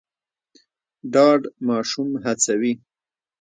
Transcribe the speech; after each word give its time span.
ډاډ 1.13 1.41
ماشوم 1.67 2.09
هڅوي. 2.23 2.73